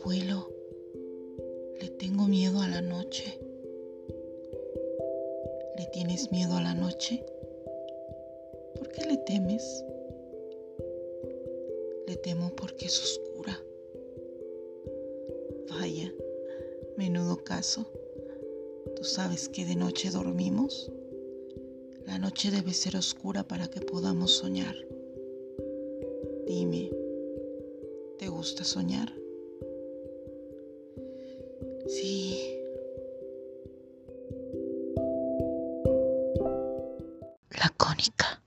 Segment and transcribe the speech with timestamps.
[0.00, 0.50] abuelo,
[1.78, 3.38] le tengo miedo a la noche.
[5.76, 7.22] ¿Le tienes miedo a la noche?
[8.76, 9.84] ¿Por qué le temes?
[12.06, 13.60] Le temo porque es oscura.
[15.68, 16.12] Vaya,
[16.96, 17.86] menudo caso.
[18.96, 20.90] ¿Tú sabes que de noche dormimos?
[22.06, 24.74] La noche debe ser oscura para que podamos soñar.
[26.46, 26.90] Dime,
[28.18, 29.19] ¿te gusta soñar?
[31.90, 32.38] Sí.
[37.58, 38.39] Lacónica.